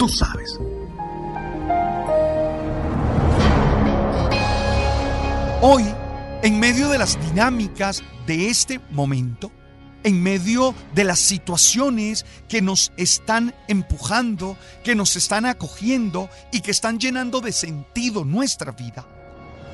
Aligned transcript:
Tú 0.00 0.08
sabes. 0.08 0.58
Hoy, 5.60 5.84
en 6.42 6.58
medio 6.58 6.88
de 6.88 6.96
las 6.96 7.20
dinámicas 7.28 8.02
de 8.26 8.48
este 8.48 8.80
momento, 8.92 9.52
en 10.02 10.22
medio 10.22 10.74
de 10.94 11.04
las 11.04 11.18
situaciones 11.18 12.24
que 12.48 12.62
nos 12.62 12.92
están 12.96 13.54
empujando, 13.68 14.56
que 14.82 14.94
nos 14.94 15.16
están 15.16 15.44
acogiendo 15.44 16.30
y 16.50 16.62
que 16.62 16.70
están 16.70 16.98
llenando 16.98 17.42
de 17.42 17.52
sentido 17.52 18.24
nuestra 18.24 18.72
vida, 18.72 19.06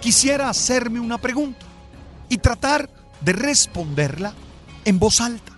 quisiera 0.01 0.49
hacerme 0.49 0.99
una 0.99 1.19
pregunta 1.19 1.65
y 2.29 2.39
tratar 2.39 2.91
de 3.21 3.33
responderla 3.33 4.35
en 4.85 4.99
voz 4.99 5.21
alta 5.21 5.53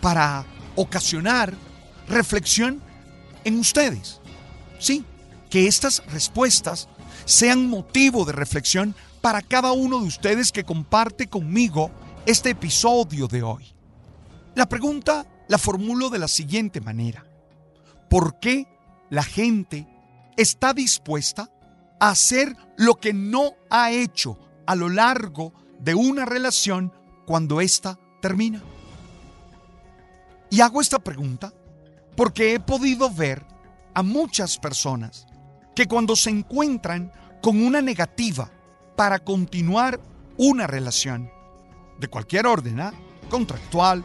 para 0.00 0.46
ocasionar 0.76 1.52
reflexión 2.08 2.82
en 3.44 3.58
ustedes. 3.58 4.20
Sí, 4.78 5.04
que 5.50 5.66
estas 5.66 6.02
respuestas 6.06 6.88
sean 7.24 7.68
motivo 7.68 8.24
de 8.24 8.32
reflexión 8.32 8.94
para 9.20 9.40
cada 9.40 9.72
uno 9.72 10.00
de 10.00 10.06
ustedes 10.06 10.52
que 10.52 10.64
comparte 10.64 11.28
conmigo 11.28 11.90
este 12.26 12.50
episodio 12.50 13.28
de 13.28 13.42
hoy. 13.42 13.74
La 14.54 14.68
pregunta 14.68 15.26
la 15.48 15.58
formulo 15.58 16.10
de 16.10 16.18
la 16.18 16.28
siguiente 16.28 16.80
manera. 16.80 17.26
¿Por 18.08 18.38
qué 18.38 18.66
la 19.10 19.22
gente 19.22 19.86
está 20.36 20.72
dispuesta 20.72 21.50
a 22.00 22.10
hacer 22.10 22.56
lo 22.76 22.96
que 22.96 23.12
no 23.12 23.54
ha 23.70 23.90
hecho 23.90 24.38
a 24.66 24.74
lo 24.74 24.88
largo 24.88 25.52
de 25.78 25.94
una 25.94 26.24
relación 26.24 26.92
cuando 27.26 27.60
ésta 27.60 27.98
termina? 28.20 28.62
Y 30.50 30.60
hago 30.60 30.80
esta 30.80 30.98
pregunta 30.98 31.52
porque 32.16 32.54
he 32.54 32.60
podido 32.60 33.10
ver 33.10 33.44
a 33.94 34.02
muchas 34.02 34.58
personas 34.58 35.26
que 35.74 35.86
cuando 35.86 36.16
se 36.16 36.30
encuentran 36.30 37.12
con 37.42 37.64
una 37.64 37.82
negativa 37.82 38.50
para 38.96 39.18
continuar 39.18 40.00
una 40.36 40.66
relación, 40.66 41.30
de 41.98 42.08
cualquier 42.08 42.46
orden, 42.46 42.80
¿ah? 42.80 42.92
contractual 43.28 44.04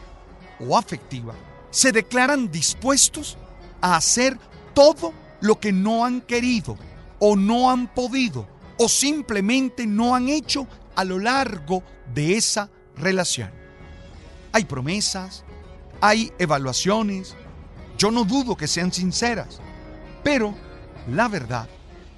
o 0.59 0.77
afectiva, 0.77 1.33
se 1.71 1.91
declaran 1.91 2.51
dispuestos 2.51 3.37
a 3.81 3.95
hacer 3.95 4.37
todo 4.73 5.13
lo 5.41 5.59
que 5.59 5.71
no 5.71 6.05
han 6.05 6.21
querido 6.21 6.77
o 7.19 7.35
no 7.35 7.69
han 7.69 7.87
podido 7.87 8.47
o 8.77 8.87
simplemente 8.87 9.85
no 9.85 10.15
han 10.15 10.29
hecho 10.29 10.67
a 10.95 11.03
lo 11.03 11.19
largo 11.19 11.83
de 12.13 12.37
esa 12.37 12.69
relación. 12.95 13.51
Hay 14.51 14.65
promesas, 14.65 15.43
hay 16.01 16.31
evaluaciones, 16.39 17.35
yo 17.99 18.11
no 18.11 18.23
dudo 18.23 18.55
que 18.55 18.67
sean 18.67 18.93
sinceras, 18.93 19.59
pero 20.23 20.55
la 21.07 21.27
verdad 21.27 21.69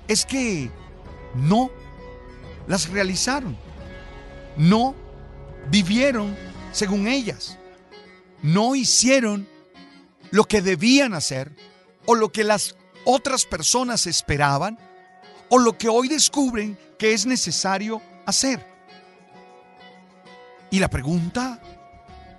es 0.07 0.25
que 0.25 0.69
no 1.33 1.71
las 2.67 2.87
realizaron, 2.89 3.57
no 4.55 4.93
vivieron 5.71 6.37
según 6.71 7.07
ellas, 7.07 7.57
no 8.43 8.75
hicieron 8.75 9.49
lo 10.29 10.43
que 10.43 10.61
debían 10.61 11.15
hacer 11.15 11.51
o 12.05 12.13
lo 12.13 12.31
que 12.31 12.43
las 12.43 12.75
otras 13.03 13.45
personas 13.45 14.05
esperaban 14.05 14.77
o 15.49 15.57
lo 15.57 15.79
que 15.79 15.89
hoy 15.89 16.07
descubren 16.07 16.77
que 16.99 17.13
es 17.13 17.25
necesario 17.25 18.03
hacer. 18.27 18.63
Y 20.69 20.79
la 20.79 20.89
pregunta 20.89 21.59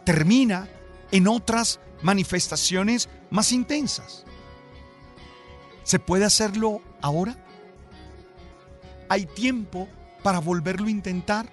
termina 0.04 0.68
en 1.10 1.26
otras 1.26 1.80
manifestaciones 2.02 3.08
más 3.30 3.52
intensas. 3.52 4.24
¿Se 5.84 5.98
puede 5.98 6.24
hacerlo 6.24 6.80
ahora? 7.00 7.36
¿Hay 9.08 9.26
tiempo 9.26 9.88
para 10.22 10.38
volverlo 10.38 10.86
a 10.86 10.90
intentar? 10.90 11.46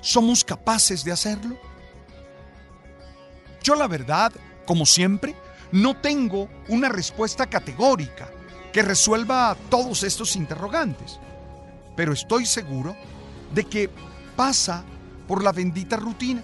¿Somos 0.00 0.44
capaces 0.44 1.04
de 1.04 1.12
hacerlo? 1.12 1.58
Yo 3.62 3.74
la 3.74 3.88
verdad, 3.88 4.32
como 4.66 4.86
siempre, 4.86 5.34
no 5.72 5.96
tengo 5.96 6.48
una 6.68 6.88
respuesta 6.88 7.46
categórica 7.46 8.30
que 8.72 8.82
resuelva 8.82 9.56
todos 9.70 10.02
estos 10.02 10.36
interrogantes, 10.36 11.18
pero 11.96 12.12
estoy 12.12 12.46
seguro 12.46 12.96
de 13.54 13.64
que 13.64 13.90
pasa 14.36 14.84
por 15.26 15.42
la 15.42 15.52
bendita 15.52 15.96
rutina 15.96 16.42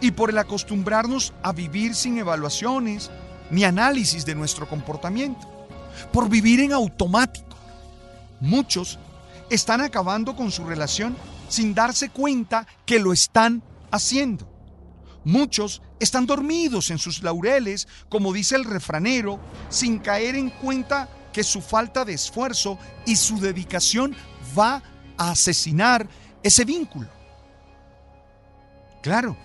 y 0.00 0.12
por 0.12 0.30
el 0.30 0.38
acostumbrarnos 0.38 1.32
a 1.42 1.52
vivir 1.52 1.94
sin 1.94 2.18
evaluaciones 2.18 3.10
ni 3.50 3.64
análisis 3.64 4.24
de 4.24 4.34
nuestro 4.34 4.68
comportamiento, 4.68 5.48
por 6.12 6.28
vivir 6.28 6.60
en 6.60 6.72
automático. 6.72 7.56
Muchos 8.40 8.98
están 9.50 9.80
acabando 9.80 10.36
con 10.36 10.50
su 10.50 10.64
relación 10.64 11.16
sin 11.48 11.74
darse 11.74 12.10
cuenta 12.10 12.66
que 12.84 12.98
lo 12.98 13.12
están 13.12 13.62
haciendo. 13.90 14.46
Muchos 15.24 15.82
están 15.98 16.26
dormidos 16.26 16.90
en 16.90 16.98
sus 16.98 17.22
laureles, 17.22 17.88
como 18.08 18.32
dice 18.32 18.56
el 18.56 18.64
refranero, 18.64 19.40
sin 19.68 19.98
caer 19.98 20.36
en 20.36 20.50
cuenta 20.50 21.08
que 21.32 21.42
su 21.42 21.60
falta 21.60 22.04
de 22.04 22.14
esfuerzo 22.14 22.78
y 23.04 23.16
su 23.16 23.38
dedicación 23.40 24.14
va 24.58 24.82
a 25.16 25.30
asesinar 25.30 26.08
ese 26.42 26.64
vínculo. 26.64 27.08
Claro, 29.02 29.36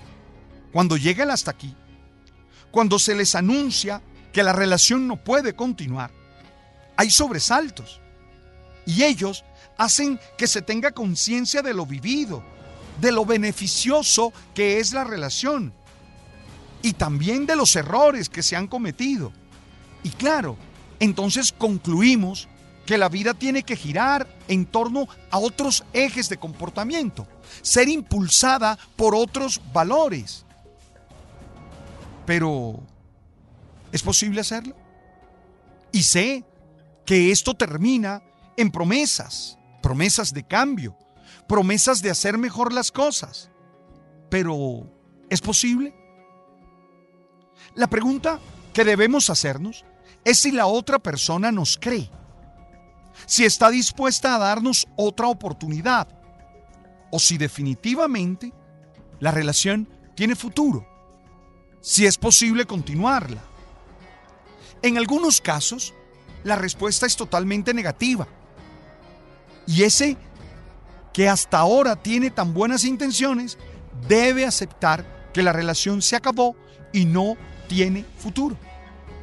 cuando 0.74 0.98
llegan 0.98 1.32
hasta 1.32 1.52
aquí, 1.52 1.74
cuando 2.72 3.00
se 3.00 3.16
les 3.16 3.36
anuncia 3.36 4.02
que 4.34 4.44
la 4.44 4.52
relación 4.52 5.08
no 5.08 5.16
puede 5.16 5.54
continuar, 5.54 6.12
hay 6.98 7.10
sobresaltos. 7.10 8.02
Y 8.86 9.04
ellos 9.04 9.46
hacen 9.78 10.20
que 10.38 10.48
se 10.48 10.62
tenga 10.62 10.92
conciencia 10.92 11.62
de 11.62 11.74
lo 11.74 11.86
vivido, 11.86 12.44
de 13.00 13.12
lo 13.12 13.26
beneficioso 13.26 14.34
que 14.54 14.80
es 14.80 14.92
la 14.92 15.04
relación 15.04 15.74
y 16.82 16.94
también 16.94 17.46
de 17.46 17.56
los 17.56 17.76
errores 17.76 18.28
que 18.28 18.44
se 18.44 18.56
han 18.56 18.68
cometido. 18.68 19.32
Y 20.04 20.10
claro, 20.10 20.58
entonces 21.00 21.54
concluimos 21.56 22.48
que 22.86 22.98
la 22.98 23.10
vida 23.10 23.34
tiene 23.34 23.64
que 23.64 23.78
girar 23.78 24.28
en 24.48 24.66
torno 24.66 25.08
a 25.32 25.40
otros 25.40 25.86
ejes 25.94 26.28
de 26.30 26.38
comportamiento, 26.38 27.26
ser 27.62 27.88
impulsada 27.88 28.78
por 28.98 29.16
otros 29.16 29.62
valores. 29.72 30.46
Pero, 32.26 32.80
¿es 33.92 34.02
posible 34.02 34.42
hacerlo? 34.42 34.76
Y 35.92 36.04
sé 36.04 36.46
que 37.06 37.32
esto 37.32 37.54
termina 37.54 38.24
en 38.58 38.72
promesas, 38.72 39.58
promesas 39.82 40.34
de 40.34 40.44
cambio, 40.44 40.98
promesas 41.48 42.02
de 42.02 42.10
hacer 42.10 42.38
mejor 42.38 42.74
las 42.74 42.92
cosas. 42.92 43.50
Pero, 44.30 44.90
¿es 45.30 45.42
posible? 45.42 45.94
La 47.76 47.88
pregunta 47.88 48.40
que 48.74 48.84
debemos 48.84 49.30
hacernos 49.30 49.86
es 50.24 50.40
si 50.40 50.52
la 50.52 50.66
otra 50.66 51.00
persona 51.00 51.52
nos 51.52 51.78
cree, 51.78 52.10
si 53.26 53.46
está 53.46 53.70
dispuesta 53.70 54.36
a 54.36 54.40
darnos 54.40 54.88
otra 54.96 55.28
oportunidad 55.28 56.08
o 57.12 57.20
si 57.20 57.38
definitivamente 57.38 58.54
la 59.20 59.32
relación 59.32 59.88
tiene 60.16 60.36
futuro, 60.36 60.88
si 61.84 62.06
es 62.06 62.18
posible 62.18 62.66
continuarla. 62.66 63.44
En 64.82 64.98
algunos 64.98 65.42
casos, 65.42 65.94
la 66.46 66.56
respuesta 66.56 67.06
es 67.06 67.16
totalmente 67.18 67.74
negativa 67.74 68.26
y 69.68 69.84
ese 69.84 70.18
que 71.14 71.30
hasta 71.30 71.60
ahora 71.60 71.96
tiene 71.96 72.32
tan 72.32 72.54
buenas 72.54 72.86
intenciones, 72.86 73.58
debe 74.08 74.46
aceptar 74.46 75.30
que 75.34 75.44
la 75.44 75.54
relación 75.54 76.02
se 76.02 76.16
acabó 76.16 76.56
y 76.92 77.06
no 77.06 77.38
tiene 77.68 78.06
futuro. 78.18 78.58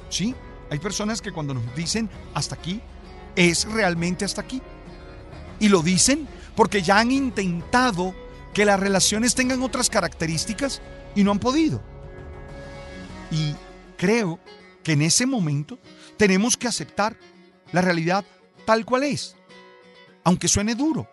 ¿Sí? 0.08 0.34
Hay 0.70 0.78
personas 0.78 1.20
que 1.22 1.32
cuando 1.32 1.54
nos 1.54 1.74
dicen 1.74 2.08
hasta 2.34 2.54
aquí, 2.54 2.80
es 3.36 3.64
realmente 3.64 4.24
hasta 4.24 4.42
aquí. 4.42 4.60
Y 5.58 5.68
lo 5.68 5.82
dicen 5.82 6.28
porque 6.54 6.82
ya 6.82 6.98
han 6.98 7.10
intentado 7.10 8.14
que 8.52 8.64
las 8.64 8.78
relaciones 8.78 9.34
tengan 9.34 9.62
otras 9.62 9.88
características 9.88 10.82
y 11.14 11.24
no 11.24 11.32
han 11.32 11.38
podido. 11.38 11.82
Y 13.30 13.54
creo 13.96 14.38
que 14.82 14.92
en 14.92 15.02
ese 15.02 15.26
momento 15.26 15.78
tenemos 16.16 16.56
que 16.56 16.68
aceptar 16.68 17.16
la 17.72 17.80
realidad 17.80 18.24
tal 18.64 18.84
cual 18.84 19.04
es. 19.04 19.36
Aunque 20.24 20.48
suene 20.48 20.74
duro, 20.74 21.08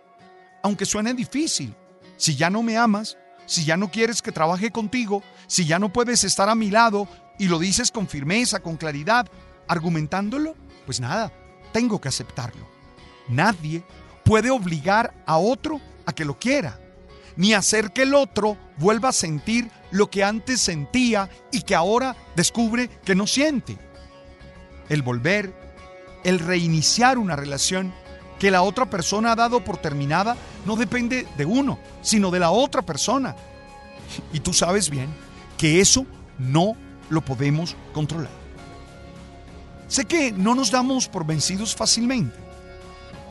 aunque 0.64 0.86
suene 0.86 1.14
difícil. 1.14 1.75
Si 2.18 2.36
ya 2.36 2.50
no 2.50 2.64
me 2.64 2.78
amas, 2.78 3.18
si 3.46 3.64
ya 3.64 3.78
no 3.78 3.92
quieres 3.92 4.22
que 4.22 4.31
trabaje 4.31 4.72
contigo, 4.72 5.24
si 5.48 5.66
ya 5.66 5.80
no 5.80 5.94
puedes 5.94 6.24
estar 6.24 6.50
a 6.50 6.56
mi 6.56 6.69
lado 6.69 7.08
y 7.40 7.48
lo 7.48 7.60
dices 7.60 7.92
con 7.92 8.08
firmeza, 8.08 8.60
con 8.60 8.78
claridad, 8.78 9.28
argumentándolo, 9.68 10.56
pues 10.86 11.00
nada, 11.00 11.31
tengo 11.72 12.02
que 12.02 12.10
aceptarlo. 12.10 12.68
Nadie 13.28 13.84
puede 14.24 14.50
obligar 14.50 15.14
a 15.25 15.38
otro 15.38 15.80
a 16.06 16.14
que 16.14 16.25
lo 16.25 16.40
quiera, 16.40 16.80
ni 17.36 17.54
hacer 17.54 17.92
que 17.92 18.04
el 18.04 18.16
otro 18.16 18.58
vuelva 18.78 19.10
a 19.10 19.14
sentir 19.14 19.69
lo 19.92 20.10
que 20.10 20.24
antes 20.24 20.62
sentía 20.62 21.30
y 21.51 21.62
que 21.62 21.75
ahora 21.75 22.16
descubre 22.36 22.89
que 23.06 23.16
no 23.16 23.28
siente. 23.28 23.78
El 24.89 25.01
volver, 25.01 25.54
el 26.24 26.39
reiniciar 26.39 27.18
una 27.18 27.36
relación 27.36 27.94
que 28.39 28.51
la 28.51 28.62
otra 28.62 28.89
persona 28.89 29.31
ha 29.31 29.36
dado 29.36 29.63
por 29.63 29.78
terminada 29.78 30.38
no 30.66 30.75
depende 30.75 31.28
de 31.38 31.45
uno, 31.45 31.80
sino 32.01 32.31
de 32.31 32.39
la 32.39 32.51
otra 32.51 32.81
persona. 32.81 33.36
Y 34.34 34.39
tú 34.39 34.54
sabes 34.54 34.89
bien 34.89 35.10
que 35.57 35.81
eso 35.81 36.06
no 36.38 36.75
lo 37.10 37.22
podemos 37.22 37.75
controlar. 37.94 38.31
Sé 39.88 40.06
que 40.06 40.31
no 40.31 40.54
nos 40.54 40.72
damos 40.72 41.07
por 41.07 41.25
vencidos 41.25 41.75
fácilmente. 41.75 42.38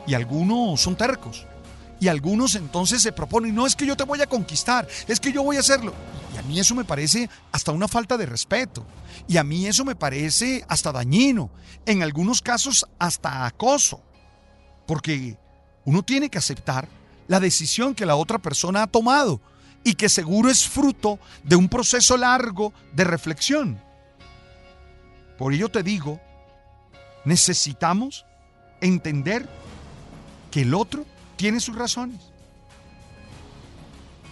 Y 0.07 0.13
algunos 0.13 0.81
son 0.81 0.95
tercos. 0.95 1.45
Y 1.99 2.07
algunos 2.07 2.55
entonces 2.55 3.01
se 3.01 3.11
proponen, 3.11 3.55
no 3.55 3.65
es 3.65 3.75
que 3.75 3.85
yo 3.85 3.95
te 3.95 4.03
voy 4.03 4.21
a 4.21 4.27
conquistar, 4.27 4.87
es 5.07 5.19
que 5.19 5.31
yo 5.31 5.43
voy 5.43 5.57
a 5.57 5.61
hacerlo. 5.61 5.93
Y 6.33 6.37
a 6.37 6.43
mí 6.43 6.59
eso 6.59 6.75
me 6.75 6.85
parece 6.85 7.29
hasta 7.51 7.71
una 7.71 7.87
falta 7.87 8.17
de 8.17 8.25
respeto. 8.25 8.85
Y 9.27 9.37
a 9.37 9.43
mí 9.43 9.65
eso 9.65 9.83
me 9.83 9.95
parece 9.95 10.63
hasta 10.67 10.91
dañino. 10.91 11.49
En 11.85 12.03
algunos 12.03 12.41
casos 12.41 12.85
hasta 12.99 13.45
acoso. 13.45 14.01
Porque 14.85 15.37
uno 15.85 16.03
tiene 16.03 16.29
que 16.29 16.37
aceptar 16.37 16.87
la 17.27 17.39
decisión 17.39 17.95
que 17.95 18.05
la 18.05 18.15
otra 18.15 18.37
persona 18.37 18.83
ha 18.83 18.87
tomado 18.87 19.41
y 19.83 19.95
que 19.95 20.09
seguro 20.09 20.49
es 20.49 20.67
fruto 20.67 21.19
de 21.43 21.55
un 21.55 21.69
proceso 21.69 22.17
largo 22.17 22.73
de 22.93 23.03
reflexión. 23.03 23.81
Por 25.37 25.53
ello 25.53 25.69
te 25.69 25.83
digo, 25.83 26.19
necesitamos 27.25 28.25
entender 28.81 29.47
que 30.51 30.61
el 30.61 30.73
otro 30.73 31.05
tiene 31.37 31.59
sus 31.59 31.75
razones 31.75 32.19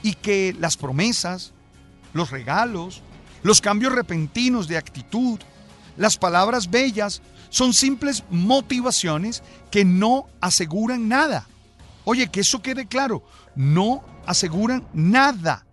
y 0.04 0.14
que 0.14 0.56
las 0.60 0.78
promesas, 0.78 1.54
los 2.14 2.30
regalos, 2.32 3.02
los 3.42 3.62
cambios 3.62 3.94
repentinos 3.94 4.68
de 4.68 4.78
actitud, 4.78 5.40
las 5.98 6.18
palabras 6.18 6.70
bellas 6.70 7.22
son 7.50 7.74
simples 7.74 8.24
motivaciones 8.30 9.42
que 9.72 9.86
no 9.86 10.28
aseguran 10.42 11.08
nada. 11.08 11.48
Oye, 12.04 12.28
que 12.28 12.42
eso 12.42 12.62
quede 12.62 12.86
claro, 12.86 13.24
no 13.56 14.04
aseguran 14.26 14.86
nada. 14.94 15.66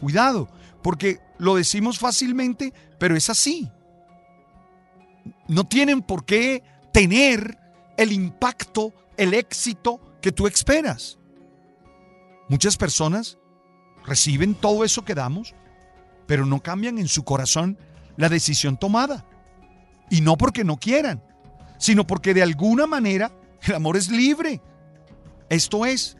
Cuidado, 0.00 0.48
porque 0.82 1.20
lo 1.38 1.56
decimos 1.56 1.98
fácilmente, 1.98 2.72
pero 2.98 3.16
es 3.16 3.30
así. 3.30 3.68
No 5.48 5.64
tienen 5.64 6.02
por 6.02 6.24
qué 6.24 6.62
tener 6.92 7.58
el 7.96 8.12
impacto, 8.12 8.92
el 9.16 9.34
éxito 9.34 10.00
que 10.26 10.32
tú 10.32 10.48
esperas. 10.48 11.20
Muchas 12.48 12.76
personas 12.76 13.38
reciben 14.04 14.56
todo 14.56 14.82
eso 14.82 15.04
que 15.04 15.14
damos, 15.14 15.54
pero 16.26 16.44
no 16.44 16.60
cambian 16.60 16.98
en 16.98 17.06
su 17.06 17.22
corazón 17.22 17.78
la 18.16 18.28
decisión 18.28 18.76
tomada. 18.76 19.24
Y 20.10 20.22
no 20.22 20.36
porque 20.36 20.64
no 20.64 20.78
quieran, 20.78 21.22
sino 21.78 22.08
porque 22.08 22.34
de 22.34 22.42
alguna 22.42 22.88
manera 22.88 23.30
el 23.62 23.76
amor 23.76 23.96
es 23.96 24.08
libre. 24.08 24.60
Esto 25.48 25.86
es, 25.86 26.16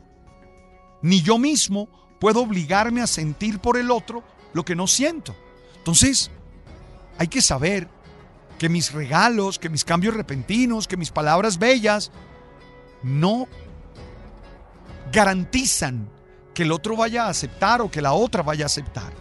ni 1.03 1.20
yo 1.20 1.37
mismo 1.37 1.88
puedo 2.20 2.43
obligarme 2.43 3.03
a 3.03 3.08
sentir 3.08 3.58
por 3.58 3.76
el 3.76 3.91
otro 3.91 4.23
lo 4.53 4.64
que 4.64 4.76
no 4.76 4.87
siento. 4.87 5.35
Entonces, 5.79 6.31
hay 7.19 7.26
que 7.26 7.43
saber 7.43 7.88
que 8.56 8.69
mis 8.69 8.93
regalos, 8.93 9.58
que 9.58 9.69
mis 9.69 9.85
cambios 9.85 10.14
repentinos, 10.14 10.87
que 10.87 10.97
mis 10.97 11.11
palabras 11.11 11.58
bellas, 11.58 12.12
no 13.03 13.49
garantizan 15.12 16.08
que 16.55 16.62
el 16.62 16.73
otro 16.73 16.97
vaya 16.97 17.26
a 17.26 17.29
aceptar 17.29 17.82
o 17.82 17.91
que 17.91 18.00
la 18.00 18.12
otra 18.12 18.43
vaya 18.43 18.64
a 18.64 18.67
aceptar. 18.67 19.12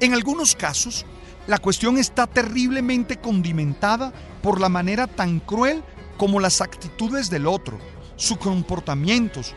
En 0.00 0.14
algunos 0.14 0.54
casos, 0.54 1.04
la 1.46 1.58
cuestión 1.58 1.98
está 1.98 2.26
terriblemente 2.26 3.18
condimentada 3.18 4.12
por 4.42 4.60
la 4.60 4.68
manera 4.68 5.06
tan 5.06 5.40
cruel 5.40 5.82
como 6.16 6.38
las 6.38 6.60
actitudes 6.60 7.28
del 7.28 7.46
otro, 7.46 7.78
sus 8.16 8.38
comportamientos, 8.38 9.54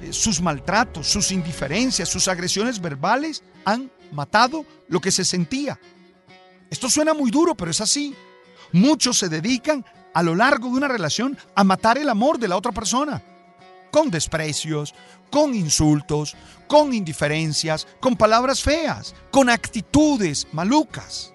eh, 0.00 0.12
sus 0.12 0.40
maltratos, 0.40 1.06
sus 1.06 1.30
indiferencias, 1.30 2.08
sus 2.08 2.26
agresiones 2.26 2.80
verbales 2.80 3.44
han 3.64 3.90
matado 4.10 4.66
lo 4.88 5.00
que 5.00 5.12
se 5.12 5.24
sentía. 5.24 5.78
Esto 6.68 6.90
suena 6.90 7.14
muy 7.14 7.30
duro, 7.30 7.54
pero 7.54 7.70
es 7.70 7.80
así. 7.80 8.14
Muchos 8.72 9.18
se 9.18 9.28
dedican 9.28 9.84
a 10.14 10.22
lo 10.22 10.34
largo 10.34 10.68
de 10.68 10.74
una 10.74 10.88
relación 10.88 11.38
a 11.54 11.62
matar 11.62 11.98
el 11.98 12.08
amor 12.08 12.38
de 12.38 12.48
la 12.48 12.56
otra 12.56 12.72
persona 12.72 13.22
con 13.92 14.10
desprecios, 14.10 14.94
con 15.30 15.54
insultos, 15.54 16.34
con 16.66 16.94
indiferencias, 16.94 17.86
con 18.00 18.16
palabras 18.16 18.62
feas, 18.62 19.14
con 19.30 19.50
actitudes 19.50 20.48
malucas. 20.50 21.32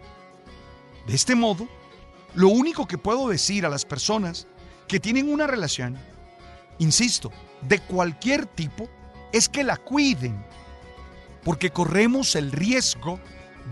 De 1.05 1.13
este 1.13 1.35
modo, 1.35 1.69
lo 2.33 2.49
único 2.49 2.87
que 2.87 2.97
puedo 2.97 3.29
decir 3.29 3.65
a 3.65 3.69
las 3.69 3.85
personas 3.85 4.47
que 4.87 4.99
tienen 4.99 5.31
una 5.31 5.45
relación, 5.45 5.97
insisto, 6.79 7.31
de 7.61 7.79
cualquier 7.79 8.47
tipo, 8.47 8.89
es 9.31 9.47
que 9.47 9.63
la 9.63 9.77
cuiden, 9.77 10.43
porque 11.43 11.69
corremos 11.69 12.35
el 12.35 12.51
riesgo 12.51 13.19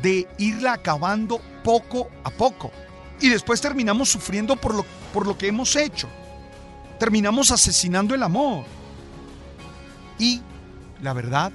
de 0.03 0.27
irla 0.37 0.73
acabando 0.73 1.41
poco 1.63 2.09
a 2.23 2.29
poco 2.29 2.71
y 3.19 3.29
después 3.29 3.61
terminamos 3.61 4.09
sufriendo 4.09 4.55
por 4.55 4.75
lo, 4.75 4.85
por 5.11 5.25
lo 5.25 5.37
que 5.37 5.47
hemos 5.47 5.75
hecho 5.75 6.07
terminamos 6.97 7.51
asesinando 7.51 8.15
el 8.15 8.23
amor. 8.23 8.65
Y 10.19 10.41
la 11.01 11.13
verdad, 11.13 11.51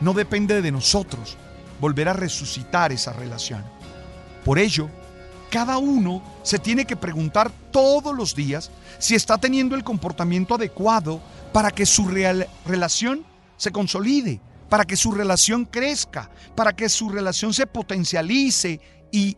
no 0.00 0.12
depende 0.12 0.62
de 0.62 0.72
nosotros 0.72 1.36
volver 1.80 2.08
a 2.08 2.12
resucitar 2.12 2.92
esa 2.92 3.12
relación. 3.12 3.64
Por 4.44 4.58
ello, 4.58 4.88
cada 5.50 5.78
uno 5.78 6.22
se 6.42 6.58
tiene 6.58 6.84
que 6.84 6.96
preguntar 6.96 7.50
todos 7.70 8.14
los 8.14 8.34
días 8.34 8.70
si 8.98 9.14
está 9.14 9.38
teniendo 9.38 9.74
el 9.74 9.84
comportamiento 9.84 10.54
adecuado 10.54 11.20
para 11.52 11.70
que 11.70 11.86
su 11.86 12.06
relación 12.66 13.24
se 13.56 13.72
consolide, 13.72 14.40
para 14.68 14.84
que 14.84 14.96
su 14.96 15.12
relación 15.12 15.64
crezca, 15.64 16.30
para 16.54 16.74
que 16.74 16.88
su 16.88 17.08
relación 17.08 17.54
se 17.54 17.66
potencialice 17.66 18.80
y 19.10 19.36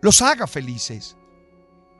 los 0.00 0.22
haga 0.22 0.46
felices. 0.46 1.16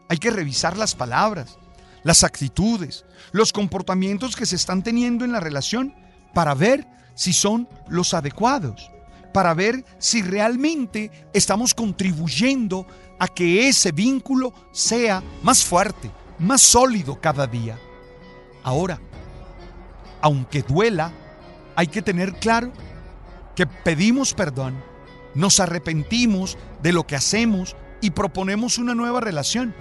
Hay 0.09 0.19
que 0.19 0.31
revisar 0.31 0.77
las 0.77 0.95
palabras, 0.95 1.59
las 2.03 2.25
actitudes, 2.25 3.05
los 3.33 3.53
comportamientos 3.53 4.37
que 4.37 4.47
se 4.47 4.57
están 4.57 4.83
teniendo 4.83 5.25
en 5.25 5.33
la 5.33 5.41
relación 5.41 5.95
para 6.35 6.55
ver 6.55 6.87
si 7.15 7.33
son 7.33 7.69
los 7.89 8.15
adecuados, 8.15 8.91
para 9.33 9.55
ver 9.55 9.85
si 9.99 10.23
realmente 10.23 11.11
estamos 11.33 11.75
contribuyendo 11.75 12.87
a 13.19 13.29
que 13.29 13.69
ese 13.69 13.93
vínculo 13.93 14.55
sea 14.73 15.23
más 15.43 15.65
fuerte, 15.65 16.11
más 16.39 16.63
sólido 16.63 17.21
cada 17.21 17.47
día. 17.47 17.79
Ahora, 18.63 19.01
aunque 20.23 20.63
duela, 20.63 21.13
hay 21.77 21.87
que 21.87 22.03
tener 22.03 22.35
claro 22.35 22.73
que 23.55 23.67
pedimos 23.67 24.33
perdón, 24.33 24.83
nos 25.35 25.61
arrepentimos 25.61 26.57
de 26.83 26.93
lo 26.93 27.07
que 27.07 27.17
hacemos 27.17 27.77
y 28.01 28.11
proponemos 28.11 28.79
una 28.79 28.95
nueva 28.95 29.21
relación 29.21 29.75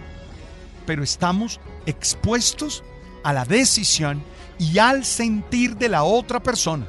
pero 0.90 1.04
estamos 1.04 1.60
expuestos 1.90 2.84
a 3.24 3.34
la 3.34 3.46
decisión 3.46 4.24
y 4.58 4.78
al 4.78 5.06
sentir 5.06 5.78
de 5.78 5.90
la 5.90 6.04
otra 6.04 6.42
persona, 6.42 6.88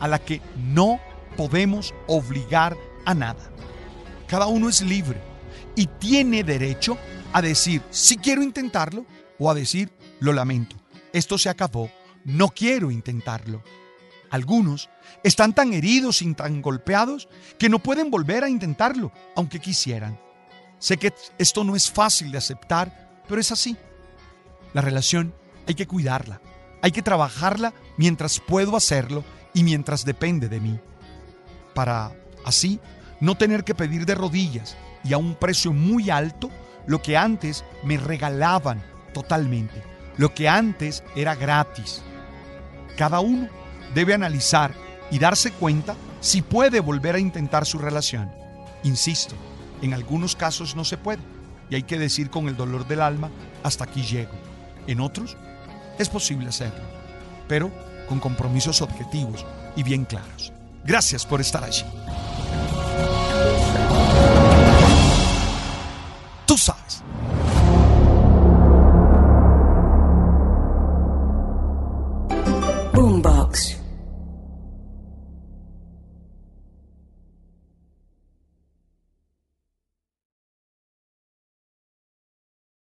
a 0.00 0.08
la 0.08 0.18
que 0.18 0.40
no 0.56 1.00
podemos 1.36 1.94
obligar 2.06 2.76
a 3.04 3.14
nada. 3.14 3.50
Cada 4.26 4.46
uno 4.46 4.68
es 4.68 4.80
libre 4.82 5.20
y 5.76 5.86
tiene 5.86 6.44
derecho 6.44 6.98
a 7.32 7.42
decir 7.42 7.82
si 7.90 8.16
quiero 8.16 8.42
intentarlo 8.42 9.04
o 9.38 9.50
a 9.50 9.54
decir 9.54 9.90
lo 10.20 10.32
lamento, 10.32 10.76
esto 11.12 11.38
se 11.38 11.48
acabó, 11.48 11.90
no 12.24 12.48
quiero 12.48 12.90
intentarlo. 12.90 13.62
Algunos 14.30 14.88
están 15.22 15.54
tan 15.54 15.72
heridos 15.72 16.22
y 16.22 16.34
tan 16.34 16.60
golpeados 16.60 17.28
que 17.58 17.68
no 17.68 17.78
pueden 17.78 18.10
volver 18.10 18.42
a 18.42 18.48
intentarlo, 18.48 19.12
aunque 19.36 19.60
quisieran. 19.60 20.18
Sé 20.78 20.96
que 20.96 21.12
esto 21.38 21.62
no 21.62 21.76
es 21.76 21.90
fácil 21.90 22.32
de 22.32 22.38
aceptar 22.38 23.04
pero 23.28 23.40
es 23.40 23.50
así. 23.52 23.76
La 24.74 24.82
relación 24.82 25.32
hay 25.66 25.74
que 25.74 25.86
cuidarla, 25.86 26.40
hay 26.82 26.92
que 26.92 27.00
trabajarla 27.00 27.72
mientras 27.96 28.40
puedo 28.40 28.76
hacerlo 28.76 29.24
y 29.54 29.62
mientras 29.62 30.04
depende 30.04 30.48
de 30.48 30.60
mí. 30.60 30.78
Para 31.74 32.12
así 32.44 32.80
no 33.20 33.36
tener 33.36 33.64
que 33.64 33.74
pedir 33.74 34.04
de 34.04 34.14
rodillas 34.14 34.76
y 35.02 35.12
a 35.12 35.18
un 35.18 35.36
precio 35.36 35.72
muy 35.72 36.10
alto 36.10 36.50
lo 36.86 37.00
que 37.00 37.16
antes 37.16 37.64
me 37.84 37.96
regalaban 37.96 38.82
totalmente, 39.14 39.82
lo 40.18 40.34
que 40.34 40.48
antes 40.48 41.02
era 41.14 41.34
gratis. 41.34 42.02
Cada 42.96 43.20
uno 43.20 43.48
debe 43.94 44.12
analizar 44.12 44.74
y 45.10 45.18
darse 45.18 45.52
cuenta 45.52 45.94
si 46.20 46.42
puede 46.42 46.80
volver 46.80 47.14
a 47.14 47.20
intentar 47.20 47.64
su 47.64 47.78
relación. 47.78 48.30
Insisto, 48.82 49.36
en 49.82 49.94
algunos 49.94 50.34
casos 50.34 50.74
no 50.74 50.84
se 50.84 50.98
puede 50.98 51.22
y 51.70 51.76
hay 51.76 51.84
que 51.84 51.98
decir 51.98 52.28
con 52.28 52.48
el 52.48 52.56
dolor 52.56 52.86
del 52.86 53.00
alma, 53.00 53.30
hasta 53.62 53.84
aquí 53.84 54.02
llego. 54.02 54.53
En 54.86 55.00
otros, 55.00 55.36
es 55.98 56.08
posible 56.08 56.48
hacerlo, 56.48 56.84
pero 57.48 57.70
con 58.08 58.20
compromisos 58.20 58.82
objetivos 58.82 59.44
y 59.76 59.82
bien 59.82 60.04
claros. 60.04 60.52
Gracias 60.84 61.24
por 61.24 61.40
estar 61.40 61.64
allí. 61.64 61.84